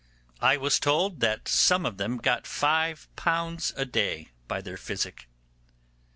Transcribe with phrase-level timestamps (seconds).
[0.39, 4.75] And I was told that some of them got five pounds a day by their
[4.75, 5.27] physic.